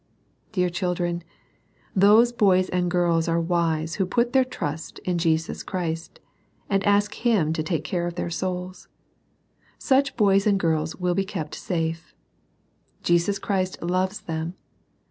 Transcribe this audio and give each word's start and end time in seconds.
Dear 0.51 0.71
children, 0.71 1.23
those 1.95 2.31
boys 2.31 2.69
and 2.69 2.89
girls 2.89 3.27
are 3.27 3.39
wise 3.39 3.97
who 4.01 4.07
put 4.07 4.33
their 4.33 4.43
trust 4.43 4.97
in 5.05 5.19
Jesus 5.19 5.61
Christ, 5.61 6.19
and 6.71 6.83
ask 6.87 7.13
Him 7.13 7.53
to 7.53 7.61
take 7.61 7.83
care 7.83 8.07
of 8.07 8.15
their 8.15 8.31
souls. 8.31 8.87
Such 9.77 10.17
boys 10.17 10.47
and 10.47 10.59
girls 10.59 10.95
will 10.95 11.13
be 11.13 11.23
kept 11.23 11.53
safe. 11.53 12.15
Jesus 13.03 13.37
Christ 13.37 13.79
loves 13.83 14.21
them. 14.21 14.55